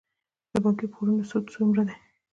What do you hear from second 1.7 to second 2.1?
دی؟